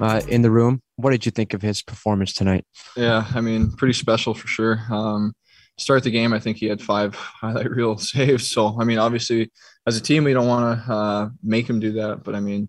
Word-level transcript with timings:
uh, 0.00 0.20
in 0.28 0.42
the 0.42 0.50
room. 0.50 0.80
What 0.96 1.10
did 1.10 1.26
you 1.26 1.32
think 1.32 1.54
of 1.54 1.62
his 1.62 1.82
performance 1.82 2.32
tonight? 2.32 2.64
Yeah, 2.96 3.26
I 3.34 3.40
mean, 3.40 3.72
pretty 3.72 3.94
special 3.94 4.34
for 4.34 4.48
sure. 4.48 4.80
Um, 4.90 5.34
start 5.78 6.02
the 6.04 6.10
game, 6.10 6.32
I 6.32 6.38
think 6.38 6.56
he 6.56 6.66
had 6.66 6.80
five 6.80 7.14
highlight 7.40 7.70
reel 7.70 7.98
saves. 7.98 8.50
So, 8.50 8.80
I 8.80 8.84
mean, 8.84 8.98
obviously, 8.98 9.50
as 9.86 9.96
a 9.96 10.00
team, 10.00 10.24
we 10.24 10.32
don't 10.32 10.48
want 10.48 10.84
to 10.84 10.92
uh, 10.92 11.28
make 11.42 11.68
him 11.68 11.80
do 11.80 11.92
that. 11.92 12.24
But 12.24 12.34
I 12.34 12.40
mean, 12.40 12.68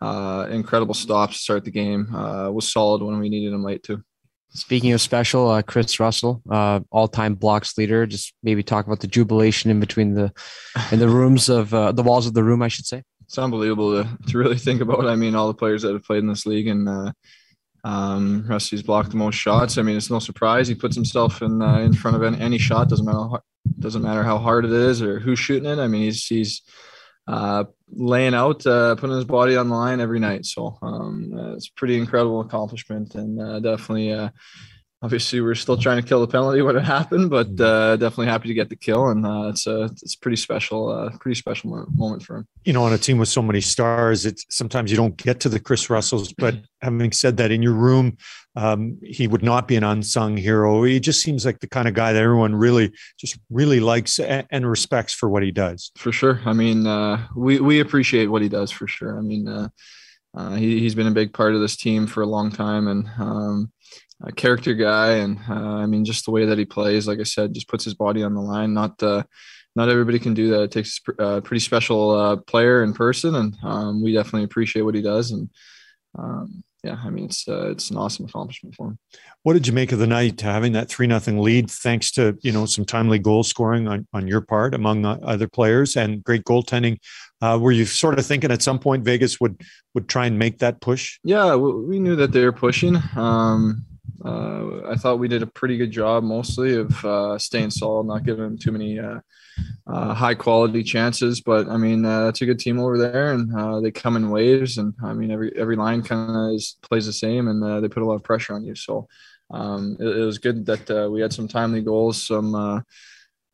uh, 0.00 0.46
incredible 0.50 0.94
stops 0.94 1.36
to 1.36 1.42
start 1.42 1.64
the 1.64 1.70
game. 1.70 2.14
Uh, 2.14 2.50
was 2.50 2.70
solid 2.70 3.02
when 3.02 3.18
we 3.18 3.28
needed 3.28 3.52
him 3.52 3.64
late 3.64 3.82
too. 3.82 4.02
Speaking 4.50 4.92
of 4.92 5.00
special, 5.02 5.50
uh, 5.50 5.60
Kris 5.60 6.00
Russell, 6.00 6.42
uh, 6.50 6.80
all-time 6.90 7.34
blocks 7.34 7.76
leader. 7.76 8.06
Just 8.06 8.32
maybe 8.42 8.62
talk 8.62 8.86
about 8.86 9.00
the 9.00 9.06
jubilation 9.06 9.70
in 9.70 9.78
between 9.78 10.14
the 10.14 10.32
in 10.90 11.00
the 11.00 11.08
rooms 11.08 11.50
of 11.50 11.74
uh, 11.74 11.92
the 11.92 12.02
walls 12.02 12.26
of 12.26 12.32
the 12.32 12.42
room, 12.42 12.62
I 12.62 12.68
should 12.68 12.86
say. 12.86 13.02
It's 13.28 13.38
unbelievable 13.38 14.02
to, 14.02 14.08
to 14.28 14.38
really 14.38 14.56
think 14.56 14.80
about. 14.80 15.06
I 15.06 15.14
mean, 15.14 15.34
all 15.34 15.48
the 15.48 15.54
players 15.54 15.82
that 15.82 15.92
have 15.92 16.04
played 16.04 16.20
in 16.22 16.28
this 16.28 16.46
league, 16.46 16.66
and 16.66 16.88
uh, 16.88 17.12
um, 17.84 18.44
Rusty's 18.48 18.82
blocked 18.82 19.10
the 19.10 19.16
most 19.16 19.34
shots. 19.34 19.76
I 19.76 19.82
mean, 19.82 19.96
it's 19.98 20.10
no 20.10 20.18
surprise 20.18 20.66
he 20.66 20.74
puts 20.74 20.96
himself 20.96 21.42
in 21.42 21.60
uh, 21.60 21.78
in 21.78 21.92
front 21.92 22.16
of 22.16 22.22
any, 22.22 22.40
any 22.40 22.58
shot. 22.58 22.88
Doesn't 22.88 23.04
matter 23.04 23.42
doesn't 23.78 24.02
matter 24.02 24.22
how 24.22 24.38
hard 24.38 24.64
it 24.64 24.72
is 24.72 25.02
or 25.02 25.20
who's 25.20 25.38
shooting 25.38 25.70
it. 25.70 25.78
I 25.78 25.88
mean, 25.88 26.02
he's 26.04 26.26
he's 26.26 26.62
uh, 27.26 27.64
laying 27.90 28.32
out, 28.32 28.66
uh, 28.66 28.94
putting 28.94 29.16
his 29.16 29.26
body 29.26 29.56
on 29.56 29.68
the 29.68 29.74
line 29.74 30.00
every 30.00 30.20
night. 30.20 30.46
So 30.46 30.78
um, 30.80 31.30
uh, 31.36 31.52
it's 31.52 31.68
a 31.68 31.74
pretty 31.74 31.98
incredible 31.98 32.40
accomplishment, 32.40 33.14
and 33.14 33.40
uh, 33.40 33.60
definitely, 33.60 34.30
uh, 35.02 35.04
obviously, 35.04 35.40
we're 35.40 35.54
still 35.54 35.76
trying 35.76 36.00
to 36.00 36.06
kill 36.06 36.20
the 36.20 36.26
penalty 36.26 36.62
when 36.62 36.76
it 36.76 36.84
happened, 36.84 37.30
but 37.30 37.48
uh, 37.60 37.96
definitely 37.96 38.26
happy 38.26 38.48
to 38.48 38.54
get 38.54 38.68
the 38.68 38.76
kill, 38.76 39.08
and 39.08 39.24
it's 39.48 39.66
a 39.66 39.84
it's 40.02 40.16
pretty 40.16 40.36
special, 40.36 41.10
pretty 41.20 41.38
special 41.38 41.86
moment 41.94 42.22
for 42.22 42.38
him. 42.38 42.48
You 42.64 42.72
know, 42.72 42.84
on 42.84 42.92
a 42.92 42.98
team 42.98 43.18
with 43.18 43.28
so 43.28 43.42
many 43.42 43.60
stars, 43.60 44.26
it's 44.26 44.44
sometimes 44.50 44.90
you 44.90 44.96
don't 44.96 45.16
get 45.16 45.40
to 45.40 45.48
the 45.48 45.60
Kris 45.60 45.88
Russells. 45.90 46.32
But 46.32 46.56
having 46.82 47.12
said 47.12 47.36
that, 47.38 47.50
in 47.50 47.62
your 47.62 47.74
room, 47.74 48.16
um, 48.56 48.98
he 49.02 49.26
would 49.26 49.42
not 49.42 49.68
be 49.68 49.76
an 49.76 49.84
unsung 49.84 50.36
hero. 50.36 50.82
He 50.82 51.00
just 51.00 51.22
seems 51.22 51.46
like 51.46 51.60
the 51.60 51.68
kind 51.68 51.86
of 51.86 51.94
guy 51.94 52.12
that 52.12 52.22
everyone 52.22 52.54
really 52.56 52.92
just 53.18 53.38
really 53.50 53.80
likes 53.80 54.18
and 54.18 54.68
respects 54.68 55.14
for 55.14 55.28
what 55.28 55.42
he 55.42 55.50
does. 55.50 55.92
For 55.96 56.12
sure. 56.12 56.40
I 56.44 56.52
mean, 56.52 56.86
uh, 56.86 57.26
we 57.36 57.60
we 57.60 57.80
appreciate 57.80 58.26
what 58.26 58.42
he 58.42 58.48
does 58.48 58.70
for 58.70 58.86
sure. 58.86 59.18
I 59.18 59.22
mean, 59.22 59.48
uh, 60.36 60.38
uh, 60.38 60.54
he 60.54 60.80
he's 60.80 60.94
been 60.94 61.06
a 61.06 61.12
big 61.12 61.32
part 61.32 61.54
of 61.54 61.60
this 61.60 61.76
team 61.76 62.06
for 62.06 62.22
a 62.22 62.26
long 62.26 62.50
time, 62.50 62.88
and 62.88 63.08
um, 63.18 63.72
a 64.22 64.32
character 64.32 64.74
guy, 64.74 65.14
and 65.16 65.38
uh, 65.48 65.54
I 65.54 65.86
mean, 65.86 66.04
just 66.04 66.24
the 66.24 66.30
way 66.30 66.46
that 66.46 66.58
he 66.58 66.64
plays. 66.64 67.06
Like 67.06 67.20
I 67.20 67.24
said, 67.24 67.54
just 67.54 67.68
puts 67.68 67.84
his 67.84 67.94
body 67.94 68.22
on 68.22 68.34
the 68.34 68.40
line. 68.40 68.74
Not 68.74 69.02
uh, 69.02 69.24
not 69.74 69.88
everybody 69.88 70.18
can 70.18 70.34
do 70.34 70.50
that. 70.50 70.62
It 70.62 70.70
takes 70.70 71.00
a 71.18 71.22
uh, 71.22 71.40
pretty 71.40 71.60
special 71.60 72.36
player 72.46 72.82
in 72.82 72.94
person, 72.94 73.34
and 73.34 73.56
um, 73.62 74.02
we 74.02 74.12
definitely 74.12 74.44
appreciate 74.44 74.82
what 74.82 74.94
he 74.94 75.02
does. 75.02 75.30
And 75.30 75.50
um, 76.18 76.62
yeah, 76.84 76.96
I 77.04 77.10
mean 77.10 77.24
it's 77.24 77.48
uh, 77.48 77.70
it's 77.70 77.90
an 77.90 77.96
awesome 77.96 78.26
accomplishment 78.26 78.74
for 78.76 78.88
him. 78.88 78.98
What 79.42 79.54
did 79.54 79.66
you 79.66 79.72
make 79.72 79.90
of 79.90 79.98
the 79.98 80.06
night 80.06 80.40
having 80.40 80.72
that 80.72 80.88
three 80.88 81.06
nothing 81.06 81.40
lead, 81.40 81.70
thanks 81.70 82.10
to 82.12 82.38
you 82.42 82.52
know 82.52 82.66
some 82.66 82.84
timely 82.84 83.18
goal 83.18 83.42
scoring 83.42 83.88
on, 83.88 84.06
on 84.12 84.28
your 84.28 84.40
part 84.40 84.74
among 84.74 85.04
other 85.04 85.48
players 85.48 85.96
and 85.96 86.22
great 86.22 86.44
goaltending? 86.44 86.98
Uh, 87.40 87.58
were 87.60 87.72
you 87.72 87.84
sort 87.84 88.18
of 88.18 88.26
thinking 88.26 88.52
at 88.52 88.62
some 88.62 88.78
point 88.78 89.04
Vegas 89.04 89.40
would 89.40 89.60
would 89.94 90.08
try 90.08 90.26
and 90.26 90.38
make 90.38 90.58
that 90.58 90.80
push? 90.80 91.18
Yeah, 91.24 91.56
we 91.56 91.98
knew 91.98 92.14
that 92.16 92.30
they 92.30 92.44
were 92.44 92.52
pushing. 92.52 92.96
Um, 93.16 93.84
uh, 94.24 94.88
I 94.88 94.96
thought 94.96 95.18
we 95.18 95.28
did 95.28 95.42
a 95.42 95.46
pretty 95.46 95.76
good 95.76 95.90
job 95.92 96.24
mostly 96.24 96.76
of 96.76 97.04
uh, 97.04 97.38
staying 97.38 97.70
solid, 97.70 98.06
not 98.06 98.24
giving 98.24 98.42
them 98.42 98.58
too 98.58 98.72
many 98.72 98.98
uh, 98.98 99.20
uh, 99.86 100.14
high 100.14 100.34
quality 100.34 100.82
chances. 100.82 101.40
But 101.40 101.68
I 101.68 101.76
mean, 101.76 102.04
uh, 102.04 102.28
it's 102.28 102.42
a 102.42 102.46
good 102.46 102.58
team 102.58 102.78
over 102.80 102.98
there, 102.98 103.32
and 103.32 103.54
uh, 103.54 103.80
they 103.80 103.90
come 103.90 104.16
in 104.16 104.30
waves. 104.30 104.78
And 104.78 104.94
I 105.02 105.12
mean, 105.12 105.30
every 105.30 105.52
every 105.56 105.76
line 105.76 106.02
kind 106.02 106.30
of 106.30 106.62
plays 106.82 107.06
the 107.06 107.12
same, 107.12 107.48
and 107.48 107.62
uh, 107.62 107.80
they 107.80 107.88
put 107.88 108.02
a 108.02 108.06
lot 108.06 108.16
of 108.16 108.24
pressure 108.24 108.54
on 108.54 108.64
you. 108.64 108.74
So 108.74 109.08
um, 109.50 109.96
it, 110.00 110.06
it, 110.06 110.24
was 110.24 110.38
good 110.38 110.66
that 110.66 110.90
uh, 110.90 111.10
we 111.10 111.20
had 111.20 111.32
some 111.32 111.48
timely 111.48 111.80
goals. 111.80 112.26
Some, 112.26 112.54
uh, 112.54 112.80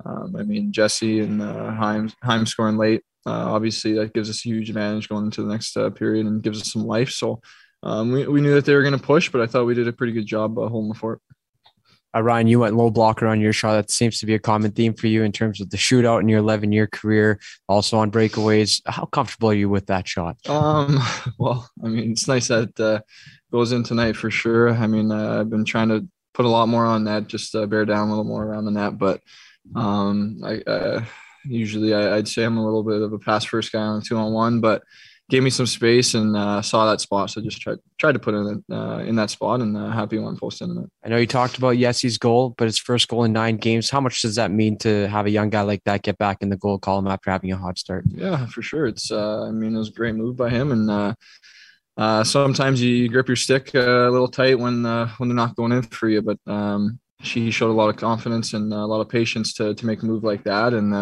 um, 0.05 0.35
I 0.37 0.43
mean, 0.43 0.73
Jesse 0.73 1.21
and 1.21 1.41
Hyman, 1.41 2.13
Hyman 2.23 2.47
scoring 2.47 2.79
late. 2.79 3.03
obviously, 3.27 3.93
that 3.95 4.15
gives 4.15 4.31
us 4.31 4.45
a 4.45 4.49
huge 4.49 4.71
advantage 4.71 5.09
going 5.09 5.27
into 5.27 5.43
the 5.43 5.53
next 5.53 5.77
period 5.95 6.27
and 6.27 6.43
gives 6.43 6.61
us 6.61 6.73
some 6.73 6.87
life. 6.87 7.11
So. 7.11 7.41
Um, 7.85 8.13
we, 8.13 8.27
we 8.27 8.41
knew 8.41 8.55
that 8.55 8.65
they 8.65 8.75
were 8.75 8.83
going 8.83 8.99
to 8.99 9.03
push, 9.03 9.31
but 9.31 9.43
I 9.43 9.47
thought 9.47 9.67
we 9.67 9.75
did 9.75 9.87
a 9.87 9.93
pretty 9.93 10.13
good 10.13 10.27
job 10.27 10.57
holding 10.57 10.89
the 10.89 10.95
fort. 10.95 11.21
Uh, 12.17 12.23
Ryan, 12.23 12.47
you 12.47 12.61
went 12.61 12.77
low 12.77 12.91
blocker 12.91 13.27
on 13.27 13.41
your 13.41 13.53
shot. 13.53 13.75
That 13.75 13.91
seems 13.91 14.21
to 14.21 14.27
be 14.27 14.35
a 14.35 14.39
common 14.39 14.71
theme 14.71 14.95
for 14.95 15.09
you 15.09 15.23
in 15.23 15.33
terms 15.33 15.61
of 15.61 15.71
the 15.71 15.77
shootout 15.77 16.21
in 16.21 16.29
your 16.29 16.39
11 16.39 16.73
year 16.73 16.87
career, 16.87 17.41
also 17.69 17.99
on 17.99 18.11
breakaways. 18.11 18.81
How 18.87 19.05
comfortable 19.07 19.51
are 19.51 19.55
you 19.55 19.69
with 19.69 19.87
that 19.87 20.09
shot? 20.09 20.37
Um, 20.49 20.99
well, 21.39 21.69
I 21.85 21.89
mean, 21.89 22.13
it's 22.13 22.29
nice 22.29 22.49
that 22.49 22.79
uh, 22.81 23.01
goes 23.53 23.73
in 23.73 23.83
tonight 23.83 24.17
for 24.17 24.31
sure. 24.31 24.71
I 24.71 24.87
mean, 24.87 25.11
uh, 25.11 25.41
I've 25.41 25.51
been 25.51 25.65
trying 25.65 25.89
to 25.89 26.09
put 26.33 26.47
a 26.47 26.49
lot 26.49 26.69
more 26.69 26.87
on 26.87 27.05
that, 27.05 27.27
just 27.27 27.55
uh, 27.55 27.67
bear 27.67 27.85
down 27.85 28.09
a 28.09 28.11
little 28.11 28.25
more 28.25 28.45
around 28.45 28.65
the 28.65 28.71
net. 28.71 28.97
But 28.97 29.21
um, 29.75 30.41
I 30.45 30.61
uh, 30.61 31.05
usually 31.45 31.95
I, 31.95 32.17
would 32.17 32.29
say 32.29 32.45
I'm 32.45 32.59
a 32.59 32.65
little 32.65 32.85
bit 32.85 33.03
of 33.03 33.13
a 33.13 33.19
pass 33.19 33.45
first 33.45 33.73
guy 33.73 33.81
on 33.81 33.99
a 33.99 34.03
two 34.03 34.17
on 34.17 34.33
one, 34.33 34.61
but 34.61 34.83
gave 35.31 35.43
me 35.43 35.51
some 35.51 35.67
space 35.67 36.15
and 36.15 36.37
uh, 36.37 36.61
saw 36.61 36.91
that 36.91 37.01
spot. 37.01 37.31
So 37.31 37.41
just 37.41 37.61
tried 37.61 37.79
tried 37.99 38.13
to 38.13 38.19
put 38.19 38.35
in 38.35 38.65
uh, 38.71 38.99
in 38.99 39.17
that 39.17 39.31
spot 39.31 39.61
and 39.61 39.77
uh, 39.77 39.91
happy 39.91 40.19
one 40.19 40.39
in 40.61 40.79
it. 40.79 40.91
I 41.05 41.09
know 41.09 41.17
you 41.17 41.27
talked 41.27 41.57
about 41.59 41.77
Jesse's 41.77 42.19
goal, 42.19 42.55
but 42.57 42.67
his 42.67 42.79
first 42.79 43.09
goal 43.09 43.25
in 43.25 43.33
nine 43.33 43.57
games. 43.57 43.91
How 43.91 44.01
much 44.01 44.23
does 44.23 44.37
that 44.37 44.51
mean 44.51 44.79
to 44.79 45.09
have 45.09 45.27
a 45.27 45.31
young 45.31 45.51
guy 45.51 45.63
like 45.63 45.83
that 45.85 46.03
get 46.03 46.19
back 46.19 46.39
in 46.41 46.51
the 46.51 46.57
goal 46.57 46.79
column 46.79 47.07
after 47.07 47.31
having 47.31 47.53
a 47.53 47.57
hot 47.57 47.79
start? 47.79 48.05
Yeah, 48.09 48.47
for 48.47 48.63
sure. 48.63 48.87
It's 48.87 49.11
uh, 49.11 49.45
I 49.45 49.51
mean 49.51 49.75
it 49.75 49.79
was 49.79 49.89
a 49.89 49.93
great 49.93 50.15
move 50.15 50.37
by 50.37 50.51
him 50.51 50.73
and. 50.73 50.91
Uh, 50.91 51.15
uh, 51.97 52.25
sometimes 52.25 52.83
you 52.83 53.09
grip 53.09 53.29
your 53.29 53.37
stick 53.37 53.73
a 53.73 54.09
little 54.11 54.27
tight 54.27 54.59
when 54.59 54.83
when 54.83 55.29
they're 55.29 55.37
not 55.37 55.55
going 55.55 55.71
in 55.71 55.81
for 55.81 56.09
you, 56.09 56.21
but 56.21 56.37
um, 56.45 56.99
she 57.23 57.53
showed 57.53 57.71
a 57.71 57.73
lot 57.73 57.89
of 57.89 57.95
confidence 57.95 58.53
and 58.53 58.73
a 58.73 58.85
lot 58.85 59.01
of 59.01 59.09
patience 59.09 59.55
to 59.55 59.75
to 59.75 59.87
make 59.87 60.03
a 60.03 60.05
move 60.05 60.25
like 60.25 60.43
that, 60.43 60.75
and 60.75 60.93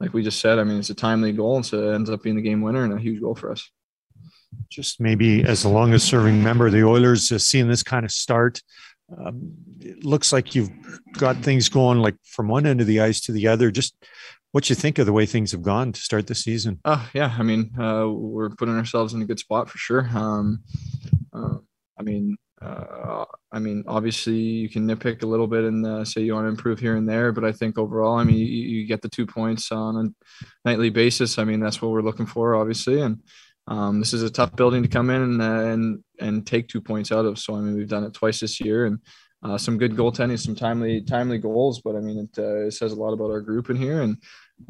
like 0.00 0.12
we 0.12 0.22
just 0.22 0.40
said, 0.40 0.58
I 0.58 0.64
mean, 0.64 0.78
it's 0.78 0.90
a 0.90 0.94
timely 0.94 1.32
goal, 1.32 1.56
and 1.56 1.66
so 1.66 1.90
it 1.90 1.94
ends 1.94 2.10
up 2.10 2.22
being 2.22 2.36
the 2.36 2.42
game 2.42 2.60
winner 2.60 2.84
and 2.84 2.92
a 2.92 2.98
huge 2.98 3.20
goal 3.20 3.34
for 3.34 3.50
us. 3.50 3.68
Just 4.70 5.00
maybe 5.00 5.44
as 5.44 5.62
the 5.62 5.68
longest 5.68 6.08
serving 6.08 6.42
member 6.42 6.66
of 6.66 6.72
the 6.72 6.84
Oilers, 6.84 7.30
uh, 7.32 7.38
seeing 7.38 7.68
this 7.68 7.82
kind 7.82 8.04
of 8.04 8.10
start, 8.10 8.62
um, 9.16 9.52
it 9.80 10.04
looks 10.04 10.32
like 10.32 10.54
you've 10.54 10.70
got 11.12 11.36
things 11.36 11.68
going 11.68 11.98
like 11.98 12.16
from 12.24 12.48
one 12.48 12.66
end 12.66 12.80
of 12.80 12.86
the 12.86 13.00
ice 13.00 13.20
to 13.22 13.32
the 13.32 13.48
other. 13.48 13.70
Just 13.70 13.94
what 14.52 14.70
you 14.70 14.76
think 14.76 14.98
of 14.98 15.06
the 15.06 15.12
way 15.12 15.26
things 15.26 15.52
have 15.52 15.62
gone 15.62 15.92
to 15.92 16.00
start 16.00 16.26
the 16.26 16.34
season? 16.34 16.80
Oh 16.84 17.08
yeah, 17.12 17.34
I 17.38 17.42
mean, 17.42 17.70
uh, 17.78 18.08
we're 18.08 18.50
putting 18.50 18.76
ourselves 18.76 19.14
in 19.14 19.22
a 19.22 19.26
good 19.26 19.38
spot 19.38 19.68
for 19.68 19.78
sure. 19.78 20.08
Um, 20.14 20.62
uh, 21.32 21.56
I 21.98 22.02
mean, 22.02 22.36
uh, 22.60 23.24
I 23.50 23.58
mean, 23.58 23.84
obviously 23.86 24.34
you 24.34 24.68
can 24.68 24.86
nitpick 24.86 25.22
a 25.22 25.26
little 25.26 25.46
bit 25.46 25.64
and 25.64 25.86
uh, 25.86 26.04
say 26.04 26.20
you 26.20 26.34
want 26.34 26.44
to 26.44 26.50
improve 26.50 26.78
here 26.78 26.96
and 26.96 27.08
there, 27.08 27.32
but 27.32 27.44
I 27.44 27.52
think 27.52 27.78
overall, 27.78 28.18
I 28.18 28.24
mean, 28.24 28.36
you, 28.36 28.44
you, 28.44 28.86
get 28.86 29.00
the 29.00 29.08
two 29.08 29.26
points 29.26 29.72
on 29.72 29.96
a 29.96 30.68
nightly 30.68 30.90
basis. 30.90 31.38
I 31.38 31.44
mean, 31.44 31.60
that's 31.60 31.80
what 31.80 31.90
we're 31.90 32.02
looking 32.02 32.26
for, 32.26 32.56
obviously, 32.56 33.00
and 33.00 33.22
um, 33.66 34.00
this 34.00 34.12
is 34.12 34.22
a 34.22 34.30
tough 34.30 34.54
building 34.56 34.82
to 34.82 34.88
come 34.88 35.10
in 35.10 35.22
and 35.22 35.42
uh, 35.42 35.66
and 35.66 36.04
and 36.20 36.46
take 36.46 36.68
two 36.68 36.80
points 36.80 37.12
out 37.12 37.26
of. 37.26 37.38
So 37.38 37.54
I 37.54 37.60
mean, 37.60 37.74
we've 37.74 37.88
done 37.88 38.04
it 38.04 38.14
twice 38.14 38.40
this 38.40 38.60
year, 38.60 38.86
and 38.86 38.98
uh, 39.42 39.58
some 39.58 39.76
good 39.76 39.92
goaltending, 39.94 40.38
some 40.38 40.54
timely 40.54 41.02
timely 41.02 41.38
goals. 41.38 41.80
But 41.82 41.96
I 41.96 42.00
mean, 42.00 42.18
it, 42.18 42.38
uh, 42.38 42.66
it 42.66 42.72
says 42.72 42.92
a 42.92 42.96
lot 42.96 43.12
about 43.12 43.30
our 43.30 43.42
group 43.42 43.68
in 43.68 43.76
here, 43.76 44.00
and 44.00 44.16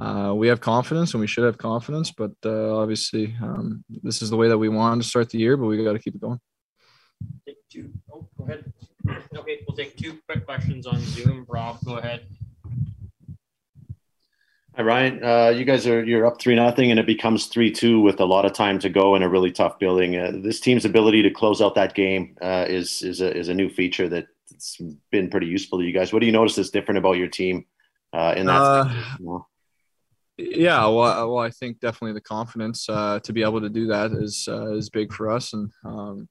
uh, 0.01 0.35
we 0.35 0.49
have 0.49 0.61
confidence, 0.61 1.15
and 1.15 1.21
we 1.21 1.29
should 1.29 1.45
have 1.45 1.59
confidence. 1.59 2.11
But 2.11 2.33
obviously, 2.45 3.37
um, 3.41 3.85
this 4.03 4.21
is 4.21 4.31
the 4.31 4.37
way 4.37 4.49
that 4.49 4.59
we 4.59 4.69
wanted 4.69 5.03
to 5.03 5.09
start 5.09 5.31
the 5.31 5.39
year, 5.39 5.57
but 5.57 5.67
we 5.67 5.83
got 5.83 5.93
to 5.93 6.01
keep 6.01 6.17
it 6.17 6.21
going 6.21 6.41
two. 7.71 7.91
Oh, 8.13 8.27
go 8.37 8.45
ahead. 8.45 8.73
Okay, 9.35 9.61
we'll 9.67 9.77
take 9.77 9.97
two 9.97 10.19
quick 10.27 10.45
questions 10.45 10.87
on 10.87 11.01
Zoom. 11.01 11.47
Rob, 11.49 11.79
go 11.85 11.97
ahead. 11.97 12.27
Hi 14.79 14.85
Ryan, 14.85 15.25
uh, 15.25 15.49
you 15.49 15.65
guys 15.65 15.89
are 15.89 16.05
you're 16.05 16.25
up 16.25 16.41
three 16.41 16.55
nothing, 16.55 16.93
and 16.93 17.01
it 17.01 17.07
becomes 17.07 17.47
three 17.47 17.73
two 17.73 18.01
with 18.01 18.21
a 18.21 18.25
lot 18.25 18.45
of 18.45 18.53
time 18.53 18.79
to 18.79 18.89
go 18.89 19.17
in 19.17 19.25
a 19.25 19.29
really 19.29 19.51
tough 19.51 19.77
building. 19.81 20.17
Uh, 20.17 20.31
this 20.37 20.61
team's 20.61 20.85
ability 20.85 21.21
to 21.23 21.31
close 21.31 21.61
out 21.61 21.75
that 21.75 21.95
game 21.95 22.37
uh, 22.41 22.65
is 22.69 23.03
is 23.03 23.21
a 23.21 23.37
is 23.37 23.49
a 23.49 23.55
new 23.55 23.69
feature 23.69 24.09
that's 24.09 24.81
been 25.11 25.31
pretty 25.31 25.49
useful 25.49 25.81
to 25.81 25.85
you 25.85 25.93
guys. 25.93 26.13
What 26.13 26.21
do 26.21 26.27
you 26.27 26.33
notice 26.33 26.59
is 26.59 26.71
different 26.71 26.99
about 26.99 27.17
your 27.17 27.27
team 27.27 27.65
uh, 28.13 28.35
in 28.37 28.47
that? 28.47 28.63
Uh, 28.63 29.39
yeah, 30.37 30.87
well, 30.87 31.35
well, 31.35 31.39
I 31.45 31.51
think 31.51 31.81
definitely 31.81 32.13
the 32.13 32.21
confidence 32.21 32.89
uh, 32.89 33.19
to 33.25 33.33
be 33.33 33.43
able 33.43 33.61
to 33.61 33.69
do 33.69 33.89
that 33.89 34.13
is 34.13 34.47
is 34.49 34.91
big 34.91 35.13
for 35.13 35.29
us, 35.29 35.55
and 35.55 35.73
um, 35.85 36.29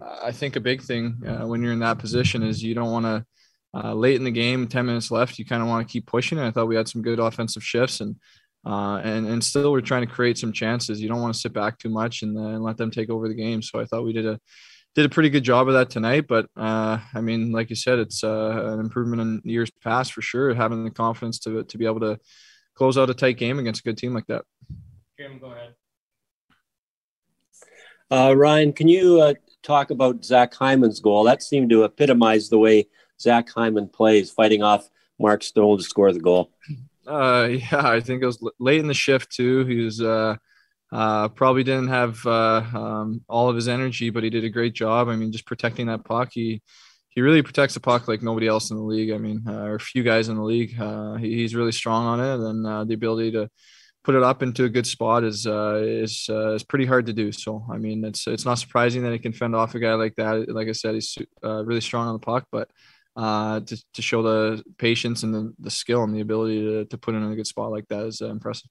I 0.00 0.32
think 0.32 0.56
a 0.56 0.60
big 0.60 0.82
thing 0.82 1.22
uh, 1.26 1.46
when 1.46 1.62
you're 1.62 1.72
in 1.72 1.78
that 1.80 1.98
position 1.98 2.42
is 2.42 2.62
you 2.62 2.74
don't 2.74 2.92
want 2.92 3.06
to 3.06 3.24
uh, 3.74 3.92
late 3.92 4.16
in 4.16 4.24
the 4.24 4.30
game, 4.30 4.66
10 4.66 4.86
minutes 4.86 5.10
left, 5.10 5.38
you 5.38 5.44
kind 5.44 5.62
of 5.62 5.68
want 5.68 5.86
to 5.86 5.92
keep 5.92 6.06
pushing. 6.06 6.38
And 6.38 6.46
I 6.46 6.50
thought 6.50 6.68
we 6.68 6.76
had 6.76 6.88
some 6.88 7.02
good 7.02 7.18
offensive 7.18 7.62
shifts 7.62 8.00
and, 8.00 8.16
uh, 8.64 9.00
and, 9.04 9.26
and 9.26 9.44
still 9.44 9.70
we're 9.70 9.80
trying 9.80 10.06
to 10.06 10.12
create 10.12 10.38
some 10.38 10.52
chances. 10.52 11.00
You 11.00 11.08
don't 11.08 11.20
want 11.20 11.34
to 11.34 11.40
sit 11.40 11.52
back 11.52 11.78
too 11.78 11.90
much 11.90 12.22
and 12.22 12.36
then 12.36 12.62
let 12.62 12.78
them 12.78 12.90
take 12.90 13.10
over 13.10 13.28
the 13.28 13.34
game. 13.34 13.60
So 13.62 13.78
I 13.78 13.84
thought 13.84 14.04
we 14.04 14.12
did 14.12 14.26
a, 14.26 14.40
did 14.94 15.04
a 15.04 15.10
pretty 15.10 15.28
good 15.28 15.44
job 15.44 15.68
of 15.68 15.74
that 15.74 15.90
tonight. 15.90 16.26
But 16.26 16.46
uh, 16.56 16.98
I 17.14 17.20
mean, 17.20 17.52
like 17.52 17.68
you 17.68 17.76
said, 17.76 17.98
it's 17.98 18.24
uh, 18.24 18.72
an 18.72 18.80
improvement 18.80 19.20
in 19.20 19.42
years 19.44 19.70
past 19.82 20.12
for 20.14 20.22
sure. 20.22 20.54
Having 20.54 20.84
the 20.84 20.90
confidence 20.90 21.38
to, 21.40 21.62
to 21.64 21.78
be 21.78 21.84
able 21.84 22.00
to 22.00 22.18
close 22.74 22.96
out 22.96 23.10
a 23.10 23.14
tight 23.14 23.36
game 23.36 23.58
against 23.58 23.80
a 23.80 23.84
good 23.84 23.98
team 23.98 24.14
like 24.14 24.26
that. 24.28 24.44
Jim, 25.18 25.38
go 25.38 25.52
ahead. 25.52 25.74
Uh, 28.10 28.34
Ryan, 28.36 28.72
can 28.72 28.88
you 28.88 29.20
uh, 29.20 29.34
talk 29.66 29.90
about 29.90 30.24
Zach 30.24 30.54
Hyman's 30.54 31.00
goal? 31.00 31.24
That 31.24 31.42
seemed 31.42 31.70
to 31.70 31.84
epitomize 31.84 32.48
the 32.48 32.58
way 32.58 32.86
Zach 33.20 33.50
Hyman 33.50 33.88
plays, 33.88 34.30
fighting 34.30 34.62
off 34.62 34.88
Mark 35.18 35.42
Stone 35.42 35.78
to 35.78 35.82
score 35.82 36.12
the 36.12 36.20
goal. 36.20 36.52
Uh, 37.06 37.48
yeah, 37.50 37.88
I 37.88 38.00
think 38.00 38.22
it 38.22 38.26
was 38.26 38.42
late 38.58 38.80
in 38.80 38.88
the 38.88 38.94
shift 38.94 39.30
too. 39.30 39.64
He 39.64 39.80
was 39.80 40.00
uh, 40.00 40.36
uh, 40.92 41.28
probably 41.28 41.64
didn't 41.64 41.88
have 41.88 42.24
uh, 42.26 42.62
um, 42.74 43.22
all 43.28 43.48
of 43.48 43.56
his 43.56 43.68
energy, 43.68 44.10
but 44.10 44.24
he 44.24 44.30
did 44.30 44.44
a 44.44 44.50
great 44.50 44.74
job. 44.74 45.08
I 45.08 45.16
mean, 45.16 45.32
just 45.32 45.46
protecting 45.46 45.86
that 45.86 46.04
puck. 46.04 46.30
He 46.32 46.62
he 47.10 47.20
really 47.22 47.42
protects 47.42 47.74
the 47.74 47.80
puck 47.80 48.08
like 48.08 48.22
nobody 48.22 48.46
else 48.46 48.70
in 48.70 48.76
the 48.76 48.82
league. 48.82 49.10
I 49.10 49.18
mean, 49.18 49.42
uh, 49.46 49.64
or 49.64 49.76
a 49.76 49.80
few 49.80 50.02
guys 50.02 50.28
in 50.28 50.36
the 50.36 50.42
league. 50.42 50.78
Uh, 50.78 51.14
he, 51.14 51.34
he's 51.34 51.54
really 51.54 51.72
strong 51.72 52.06
on 52.06 52.20
it, 52.20 52.48
and 52.48 52.88
the 52.88 52.94
ability 52.94 53.32
to 53.32 53.50
put 54.06 54.14
it 54.14 54.22
up 54.22 54.40
into 54.40 54.62
a 54.62 54.68
good 54.68 54.86
spot 54.86 55.24
is 55.24 55.48
uh, 55.48 55.80
is 55.82 56.28
uh, 56.30 56.54
is 56.54 56.62
pretty 56.62 56.86
hard 56.86 57.06
to 57.06 57.12
do. 57.12 57.32
So 57.32 57.66
I 57.68 57.76
mean, 57.76 58.04
it's 58.04 58.28
it's 58.28 58.44
not 58.44 58.60
surprising 58.60 59.02
that 59.02 59.12
he 59.12 59.18
can 59.18 59.32
fend 59.32 59.56
off 59.56 59.74
a 59.74 59.80
guy 59.80 59.94
like 59.94 60.14
that. 60.14 60.48
Like 60.48 60.68
I 60.68 60.72
said, 60.72 60.94
he's 60.94 61.18
uh, 61.42 61.64
really 61.64 61.80
strong 61.80 62.06
on 62.06 62.14
the 62.14 62.20
puck, 62.20 62.46
but 62.52 62.70
uh, 63.16 63.58
to, 63.60 63.84
to 63.94 64.02
show 64.02 64.22
the 64.22 64.62
patience 64.78 65.24
and 65.24 65.34
the, 65.34 65.52
the 65.58 65.70
skill 65.70 66.04
and 66.04 66.14
the 66.14 66.20
ability 66.20 66.60
to, 66.60 66.84
to 66.84 66.98
put 66.98 67.14
it 67.14 67.18
in 67.18 67.32
a 67.32 67.34
good 67.34 67.48
spot 67.48 67.72
like 67.72 67.88
that 67.88 68.06
is 68.06 68.22
uh, 68.22 68.28
impressive. 68.28 68.70